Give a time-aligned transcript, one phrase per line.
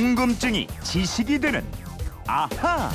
[0.00, 1.64] 궁금증이 지식이 되는
[2.26, 2.90] 아하.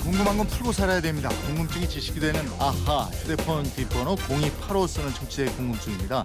[0.00, 1.28] 궁금한 건 풀고 살아야 됩니다.
[1.46, 6.24] 궁금증이 지식이 되는 아하 휴대폰 뒷번호 0285 쓰는 청취자의 궁금증입니다.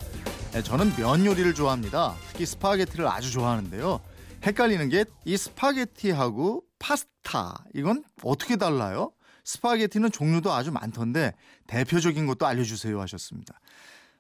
[0.54, 2.16] 네, 저는 면 요리를 좋아합니다.
[2.32, 4.00] 특히 스파게티를 아주 좋아하는데요.
[4.44, 9.12] 헷갈리는 게 이 스파게티하고 파스타 이건 어떻게 달라요?
[9.44, 11.34] 스파게티는 종류도 아주 많던데
[11.68, 13.60] 대표적인 것도 알려주세요 하셨습니다.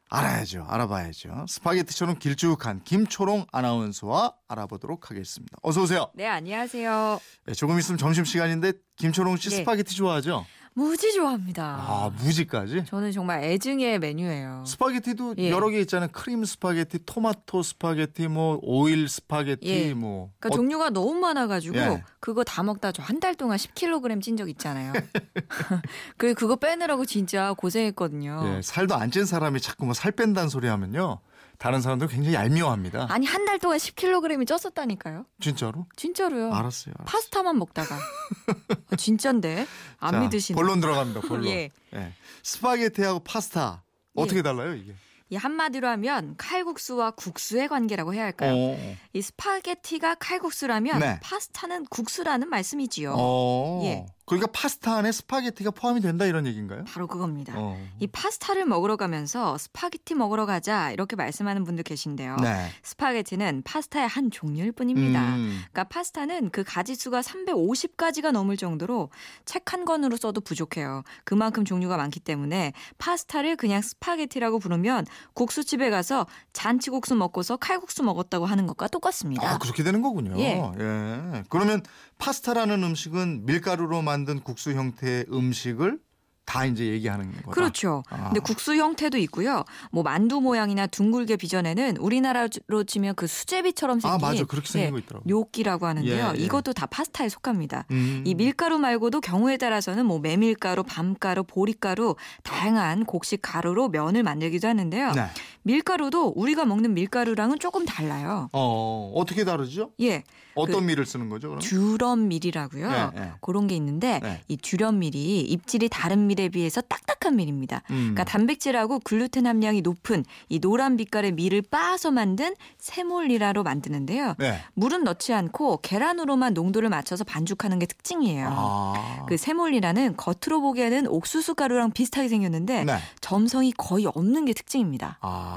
[0.10, 0.66] 알아야죠.
[0.68, 1.46] 알아봐야죠.
[1.48, 5.58] 스파게티처럼 길쭉한 김초롱 아나운서와 알아보도록 하겠습니다.
[5.62, 6.09] 어서 오세요.
[6.14, 7.20] 네, 안녕하세요.
[7.45, 9.55] 네, 조금 있으면 점심 시간인데 김초롱 씨 네.
[9.58, 10.45] 스파게티 좋아하죠?
[10.77, 11.63] 무지 좋아합니다.
[11.80, 12.86] 아, 무지까지?
[12.86, 14.63] 저는 정말 애증의 메뉴예요.
[14.67, 15.50] 스파게티도 예.
[15.50, 16.08] 여러 개 있잖아요.
[16.12, 19.94] 크림 스파게티, 토마토 스파게티, 뭐 오일 스파게티, 예.
[19.95, 20.30] 뭐.
[20.40, 22.03] 그러니까 종류가 너무 많아가지고 예.
[22.20, 24.94] 그거 다 먹다 저 한 달 동안 10kg 찐 적 있잖아요.
[26.17, 28.44] 그래 그거 빼느라고 진짜 고생했거든요.
[28.58, 31.20] 예, 살도 안 찐 사람이 자꾸 뭐 살 뺀다는 소리 하면요.
[31.57, 33.07] 다른 사람들 굉장히 얄미워합니다.
[33.09, 35.25] 아니 한 달 동안 10kg이 쪘었다니까요.
[35.39, 35.86] 진짜로?
[35.95, 36.53] 진짜로요.
[36.53, 36.94] 알았어요.
[36.97, 37.05] 알았어요.
[37.05, 37.95] 파스타만 먹다가
[38.91, 39.66] 아, 진짠데
[39.99, 40.55] 안 자, 믿으시는.
[40.59, 41.22] 본론 들어갑니다.
[41.22, 41.45] 본론.
[41.52, 41.69] 예.
[41.95, 42.14] 예.
[42.44, 43.83] 스파게티하고 파스타
[44.16, 44.41] 어떻게 예.
[44.44, 44.94] 달라요, 이게?
[45.30, 48.53] 이 한마디로 하면 칼국수와 국수의 관계라고 해야 할까요?
[48.55, 48.95] 어.
[49.14, 51.19] 이 스파게티가 칼국수라면 네.
[51.21, 53.14] 파스타는 국수라는 말씀이지요.
[53.17, 53.81] 어.
[53.83, 54.05] 예.
[54.28, 56.83] 그러니까 파스타 안에 스파게티가 포함이 된다 이런 얘기인가요?
[56.86, 57.53] 바로 그겁니다.
[57.56, 57.78] 어.
[58.00, 62.36] 이 파스타를 먹으러 가면서 스파게티 먹으러 가자 이렇게 말씀하는 분들 계신데요.
[62.38, 62.70] 네.
[62.83, 65.36] 스파게티는 파스타의 한 종류일 뿐입니다.
[65.36, 65.61] 음.
[65.72, 69.09] 그러니까 파스타는 그 가지수가 350가지가 넘을 정도로
[69.45, 71.03] 책 한 권으로 써도 부족해요.
[71.23, 78.66] 그만큼 종류가 많기 때문에 파스타를 그냥 스파게티라고 부르면 국수집에 가서 잔치국수 먹고서 칼국수 먹었다고 하는
[78.66, 79.48] 것과 똑같습니다.
[79.48, 80.38] 아, 그렇게 되는 거군요.
[80.39, 80.59] 예.
[80.80, 81.44] 예.
[81.50, 81.83] 그러면
[82.18, 86.00] 파스타라는 음식은 밀가루로 만든 국수 형태의 음식을
[86.48, 87.52] 다 이제 얘기하는 거다.
[87.52, 88.04] 그렇죠.
[88.10, 88.28] 아.
[88.30, 89.66] 근데 국수 형태도 있고요.
[89.92, 94.45] 뭐 만두 모양이나 둥글게 빚어내는 우리나라로 치면 그 수제비처럼 생긴 아, 맞아.
[94.45, 95.26] 그렇게 생긴 예, 거 있더라고.
[95.28, 96.34] 뇨끼라고 하는데요.
[96.36, 96.44] 예, 예.
[96.44, 97.84] 이것도 다 파스타에 속합니다.
[97.92, 98.23] 음.
[98.26, 105.11] 이 밀가루 말고도 경우에 따라서는 뭐 메밀가루, 밤가루, 보리가루 다양한 곡식 가루로 면을 만들기도 하는데요.
[105.11, 105.27] 네.
[105.64, 108.50] 밀가루도 우리가 먹는 밀가루랑은 조금 달라요.
[108.54, 109.92] 어, 어떻게 다르죠?
[110.02, 110.23] 예.
[110.58, 111.60] 어떤 그 밀을 쓰는 거죠, 그럼?
[111.62, 113.12] 듀럼밀이라고요.
[113.16, 113.32] 예, 예.
[113.42, 114.42] 그런 게 있는데 네.
[114.48, 117.84] 이 듀럼밀이 입질이 다른 밀에 비해서 딱딱한 밀입니다.
[117.92, 117.95] 음.
[117.95, 124.34] 그러니까 단백질하고 글루텐 함량이 높은 이 노란 빛깔의 밀을 빻아서 만든 세몰리라로 만드는데요.
[124.39, 124.60] 네.
[124.74, 128.48] 물은 넣지 않고 계란으로만 농도를 맞춰서 반죽하는 게 특징이에요.
[128.50, 129.25] 아.
[129.28, 132.98] 그 세몰리라는 겉으로 보기에는 옥수수 가루랑 비슷하게 생겼는데 네.
[133.22, 135.19] 점성이 거의 없는 게 특징입니다.
[135.22, 135.56] 아.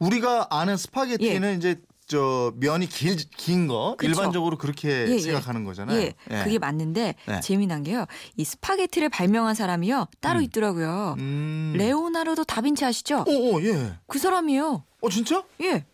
[0.00, 1.80] 우리가 아는 스파게티는 이제
[2.10, 4.06] 저 면이 길, 긴 거, 예.
[4.06, 5.18] 일반적으로 그렇게 예, 예.
[5.20, 5.96] 생각하는 거잖아요.
[6.00, 7.40] 예, 그게 맞는데 네.
[7.40, 8.04] 재미난 게요.
[8.36, 10.42] 이 스파게티를 발명한 사람이요 따로 음.
[10.42, 11.14] 있더라고요.
[11.20, 11.74] 음.
[11.76, 13.18] 레오나르도 다빈치 아시죠?
[13.18, 13.92] 어, 어, 예.
[14.08, 14.84] 그 사람이요.
[15.02, 15.44] 어, 진짜?
[15.60, 15.84] 예.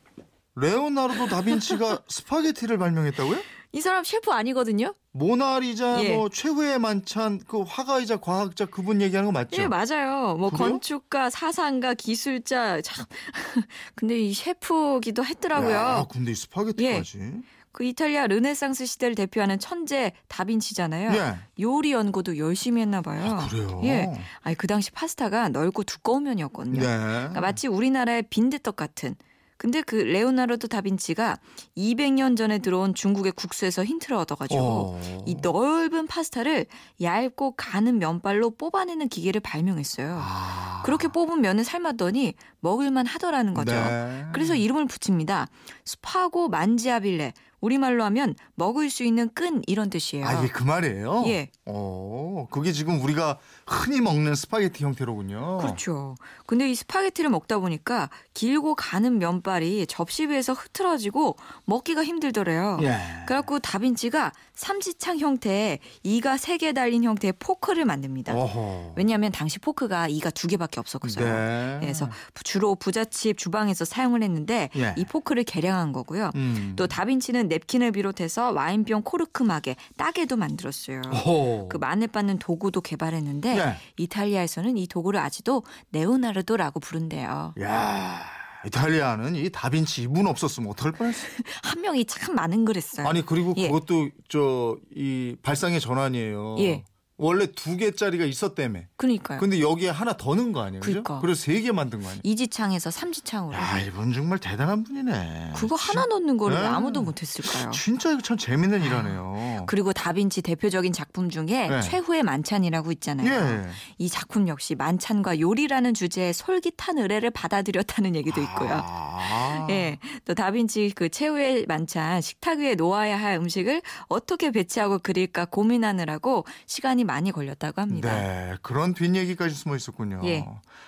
[0.55, 3.39] 레오나르도 다빈치가 스파게티를 발명했다고요?
[3.73, 4.95] 이 사람 셰프 아니거든요.
[5.19, 6.15] 모나리자 예.
[6.15, 9.63] 뭐 최후의 만찬 그 화가이자 과학자 그분 얘기하는 거 맞죠?
[9.63, 10.37] 예, 맞아요.
[10.37, 10.71] 뭐 그래요?
[10.71, 13.05] 건축가, 사상가, 기술자 참.
[13.95, 15.75] 근데 이 셰프기도 했더라고요.
[15.75, 17.43] 야, 근데 이 스파게티까지.
[17.73, 21.13] 그 이탈리아 르네상스 시대를 대표하는 천재 다빈치잖아요.
[21.13, 21.37] 예.
[21.61, 23.35] 요리 연구도 열심히 했나 봐요.
[23.35, 23.83] 아, 그래요?
[23.85, 24.11] 예.
[24.41, 26.81] 아니 그 당시 파스타가 넓고 두꺼운 면이었거든요.
[26.81, 26.87] 네.
[26.87, 29.15] 그러니까 마치 우리나라의 빈대떡 같은.
[29.59, 31.39] 근데 그 레오나르도 다빈치가
[31.77, 35.25] 200년 전에 들어온 중국의 국수에서 힌트를 얻어가지고 어.
[35.27, 36.67] 이 넓은 파스타를
[37.01, 40.19] 얇고 가는 면발로 뽑아내는 기계를 발명했어요.
[40.21, 40.83] 아.
[40.85, 43.75] 그렇게 뽑은 면을 삶았더니 먹을만 하더라는 거죠.
[43.75, 44.27] 네.
[44.33, 45.49] 그래서 이름을 붙입니다.
[45.85, 47.33] spago mangiabile.
[47.61, 50.27] 우리말로 하면 먹을 수 있는 끈 이런 뜻이에요.
[50.27, 51.25] 아, 이게 그 말이에요?
[51.27, 51.51] 예.
[51.65, 55.59] 어, 그게 지금 우리가 흔히 먹는 스파게티 형태로군요.
[55.59, 56.17] 그렇죠.
[56.47, 62.79] 근데 이 스파게티를 먹다 보니까 길고 가는 면발이 접시 위에서 흐트러지고 먹기가 힘들더래요.
[62.83, 62.99] 예.
[63.27, 68.35] 그래갖고 다빈치가 삼지창 형태의 이가 세 개 달린 형태의 포크를 만듭니다.
[68.35, 68.95] 어허.
[68.97, 71.25] 왜냐하면 당시 포크가 이가 두 개밖에 없었어요.
[71.25, 71.77] 네.
[71.81, 72.09] 그래서
[72.45, 74.95] 주로 부잣집 주방에서 사용을 했는데 예.
[74.97, 76.31] 이 포크를 개량한 거고요.
[76.35, 76.73] 음.
[76.77, 81.03] 또 다빈치는 냅킨을 비롯해서 와인병 코르크 마개 따개도 만들었어요.
[81.11, 81.69] 어허.
[81.69, 83.77] 그 마늘 빻는 도구도 개발했는데 예.
[83.97, 87.55] 이탈리아에서는 이 도구를 아직도 레오나르도라고 부른대요.
[87.61, 88.21] 야,
[88.67, 91.27] 이탈리아는 이 다빈치 이분 없었으면 어떡할 뻔했어.
[91.63, 93.07] 한 명이 참 많은 그랬어요.
[93.07, 93.69] 아니 그리고 예.
[93.69, 96.57] 그것도 저 이 발상의 전환이에요.
[96.61, 96.85] 예.
[97.19, 98.81] 원래 두 개짜리가 있었다며.
[98.97, 99.41] 그러니까요.
[99.41, 100.81] 근데 여기에 하나 더 넣은 거 아니에요?
[100.81, 101.03] 그죠?
[101.03, 101.21] 그러니까.
[101.21, 102.21] 그래서 세 개 만든 거 아니에요?
[102.23, 103.55] 이지창에서 삼지창으로.
[103.57, 105.53] 야, 이분 정말 대단한 분이네.
[105.57, 106.69] 그거 진- 하나 넣는 거를 왜 네.
[106.69, 107.71] 아무도 못했을까요?
[107.71, 109.65] 진짜 이거 참 재밌는 일하네요.
[109.67, 111.81] 그리고 다빈치 대표적인 작품 중에 네.
[111.81, 113.33] 최후의 만찬이라고 있잖아요.
[113.33, 113.71] 예.
[113.97, 118.73] 이 작품 역시 만찬과 요리라는 주제의 솔깃한 의뢰를 받아들였다는 얘기도 있고요.
[118.73, 119.67] 아, 아.
[119.71, 126.45] 예, 또 다빈치 그 최후의 만찬 식탁 위에 놓아야 할 음식을 어떻게 배치하고 그릴까 고민하느라고
[126.67, 128.13] 시간이 많이 걸렸다고 합니다.
[128.13, 130.21] 네, 그런 뒷얘기까지 숨어 있었군요.
[130.25, 130.47] 예.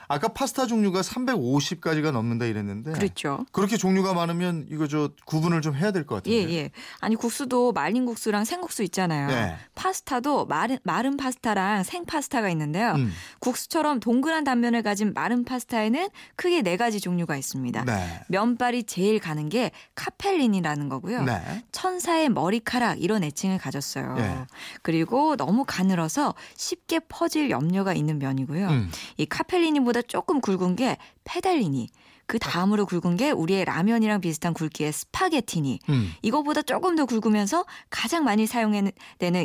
[0.09, 3.45] 아까 파스타 종류가 350가지가 넘는다 이랬는데 그렇죠.
[3.53, 6.55] 그렇게 종류가 많으면 이거 저 구분을 좀 해야 될것 예, 같은데.
[6.57, 6.71] 예.
[7.01, 9.29] 아니 국수도 말린 국수랑 생국수 있잖아요.
[9.29, 9.57] 네.
[9.75, 12.93] 파스타도 마른 마른 파스타랑 생 파스타가 있는데요.
[12.93, 13.13] 음.
[13.39, 17.85] 국수처럼 동그란 단면을 가진 마른 파스타에는 크게 네 가지 종류가 있습니다.
[17.85, 18.21] 네.
[18.29, 21.23] 면발이 제일 가는 게 카펠린이라는 거고요.
[21.25, 21.65] 네.
[21.71, 24.17] 천사의 머리카락 이런 애칭을 가졌어요.
[24.19, 24.47] 예.
[24.83, 26.08] 그리고 너무 가늘어서
[26.57, 28.69] 쉽게 퍼질 염려가 있는 면이고요.
[28.69, 28.91] 음.
[29.17, 31.89] 이 카펠리니보다 조금 굵은 게 페델리니.
[32.27, 35.79] 그 다음으로 굵은 게 우리의 라면이랑 비슷한 굵기의 스파게티니.
[35.89, 36.13] 음.
[36.21, 38.93] 이거보다 조금 더 굵으면서 가장 많이 사용되는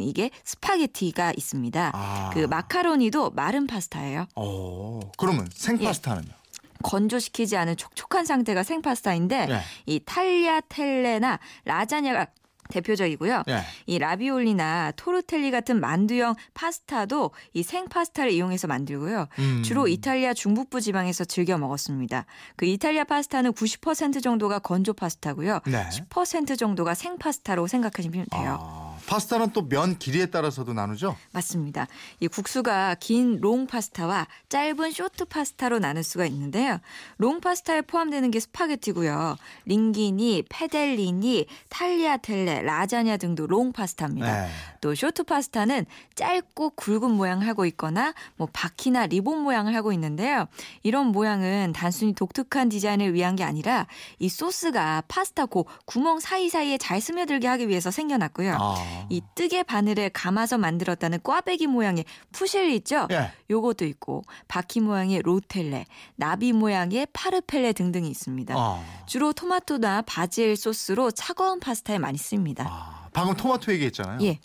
[0.01, 1.92] 이게 스파게티가 있습니다.
[1.94, 2.30] 아.
[2.33, 4.27] 그 마카로니도 마른 파스타예요.
[4.36, 5.00] 어.
[5.18, 6.33] 그러면 생파스타는요?
[6.83, 9.62] 건조시키지 않은 촉촉한 상태가 생파스타인데 네.
[9.86, 12.27] 이 탈리아텔레나 라자냐가
[12.69, 13.44] 대표적이고요.
[13.48, 13.62] 네.
[13.86, 19.27] 이 라비올리나 토르텔리 같은 만두형 파스타도 이 생파스타를 이용해서 만들고요.
[19.39, 19.63] 음.
[19.63, 22.25] 주로 이탈리아 중북부 지방에서 즐겨 먹었습니다.
[22.56, 25.60] 그 이탈리아 파스타는 90% 정도가 건조 파스타고요.
[25.65, 25.88] 네.
[25.89, 28.57] 10% 정도가 생파스타로 생각하시면 돼요.
[28.60, 31.16] 아, 파스타는 또 면 길이에 따라서도 나누죠?
[31.32, 31.88] 맞습니다.
[32.20, 36.80] 이 국수가 긴 롱 파스타와 짧은 쇼트 파스타로 나눌 수가 있는데요.
[37.18, 39.36] 롱 파스타에 포함되는 게 스파게티고요.
[39.66, 44.44] 링귀니, 페델리니, 탈리아텔레, 라자냐 등도 롱 파스타입니다.
[44.44, 44.50] 네.
[44.82, 45.86] 또 쇼트 파스타는
[46.16, 50.48] 짧고 굵은 모양을 하고 있거나 뭐 바퀴나 리본 모양을 하고 있는데요.
[50.84, 53.88] 이런 모양은 단순히 독특한 디자인을 위한 게 아니라
[54.20, 58.58] 이 소스가 파스타 고 구멍 사이사이에 잘 스며들게 하기 위해서 생겨났고요.
[58.60, 58.76] 아.
[59.10, 63.07] 이 뜨개 바늘에 감아서 만들었다는 꽈배기 모양의 푸실리 있죠?
[63.12, 63.31] 예.
[63.50, 65.86] 요것도 있고 바퀴 모양의 로텔레,
[66.16, 68.56] 나비 모양의 파르펠레 등등이 있습니다.
[68.57, 68.84] 아.
[69.06, 72.66] 주로 토마토나 바질 소스로 차가운 파스타에 많이 씁니다.
[72.68, 74.19] 아, 방금 토마토 얘기했잖아요.
[74.22, 74.40] 예.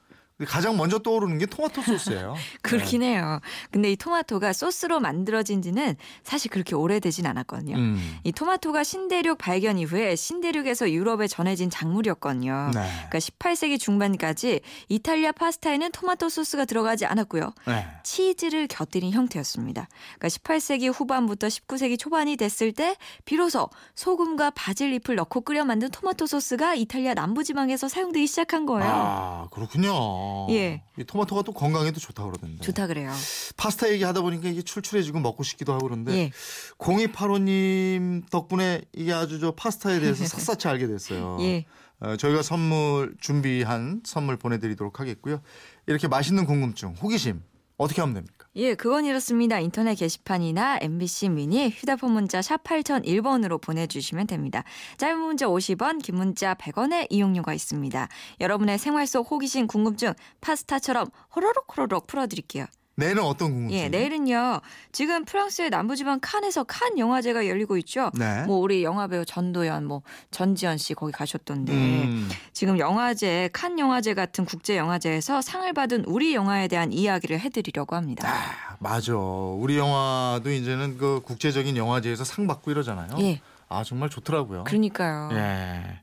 [0.46, 2.37] 가장 먼저 떠오르는 게 토마토 소스예요.
[2.62, 3.40] 그렇긴 해요.
[3.73, 7.76] 근데 이 토마토가 소스로 만들어진 지는 사실 그렇게 오래되진 않았거든요.
[7.76, 8.19] 음.
[8.23, 12.70] 이 토마토가 신대륙 발견 이후에 신대륙에서 유럽에 전해진 작물이었거든요.
[12.73, 12.81] 네.
[13.08, 17.52] 그러니까 18세기 중반까지 이탈리아 파스타에는 토마토 소스가 들어가지 않았고요.
[17.67, 17.87] 네.
[18.05, 19.88] 치즈를 곁들인 형태였습니다.
[20.19, 26.26] 그러니까 18세기 후반부터 19세기 초반이 됐을 때 비로소 소금과 바질 잎을 넣고 끓여 만든 토마토
[26.26, 28.88] 소스가 이탈리아 남부 지방에서 사용되기 시작한 거예요.
[28.88, 30.28] 아, 그렇군요.
[30.51, 30.83] 예.
[30.99, 32.63] 이 토마토가 또 건강에도 좋다 그러던데.
[32.63, 33.13] 좋다 그래요.
[33.57, 36.31] 파스타 얘기하다 보니까 이게 출출해지고 먹고 싶기도 하고 그런데 예.
[36.79, 41.39] 0285님 덕분에 이게 아주 저 파스타에 대해서 샅샅이 알게 됐어요.
[41.41, 41.65] 예.
[42.01, 45.41] 어, 저희가 선물 준비한 선물 보내드리도록 하겠고요.
[45.87, 47.43] 이렇게 맛있는 궁금증, 호기심
[47.79, 48.47] 어떻게 하면 됩니까?
[48.57, 49.61] 예, 그건 이렇습니다.
[49.61, 54.65] 인터넷 게시판이나 MBC 미니 휴대폰 문자 샵 8001번으로 보내주시면 됩니다.
[54.97, 58.09] 짧은 문자 50원, 긴 문자 100원의 이용료가 있습니다.
[58.41, 62.67] 여러분의 생활 속 호기심, 궁금증 파스타처럼 호로록 호로록 풀어드릴게요.
[62.99, 63.79] 내일은 어떤 궁금증?
[63.79, 64.61] 예, 내일은요.
[64.91, 68.11] 지금 프랑스의 남부지방 칸에서 칸 영화제가 열리고 있죠.
[68.15, 68.43] 네.
[68.43, 70.03] 뭐 우리 영화배우 전도연, 뭐
[70.33, 76.35] 전지현 씨 거기 가셨던데 음, 지금 영화제 칸 영화제 같은 국제 영화제에서 상을 받은 우리
[76.35, 78.29] 영화에 대한 이야기를 해드리려고 합니다.
[78.29, 79.15] 아, 맞아.
[79.15, 83.11] 우리 영화도 이제는 그 국제적인 영화제에서 상 받고 이러잖아요.
[83.21, 84.65] 예, 아 정말 좋더라고요.
[84.65, 85.31] 그러니까요.
[85.35, 86.00] 예.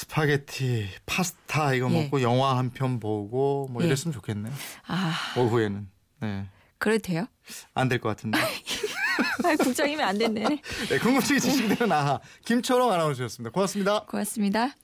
[0.00, 2.02] 스파게티, 파스타 이거 예.
[2.02, 3.86] 먹고 영화 한 편 보고 뭐 예.
[3.86, 4.50] 이랬으면 좋겠네.
[4.88, 5.88] 아, 오후에는.
[6.20, 6.46] 네.
[6.76, 7.26] 그래도 돼요?
[7.72, 8.38] 안 될 것 같은데.
[9.42, 10.44] 아, 국장이면 안 됐네.
[10.90, 13.50] 네, 궁금증이 지식되는 아하 김철호 아나운서였습니다.
[13.52, 14.00] 고맙습니다.
[14.04, 14.74] 고맙습니다.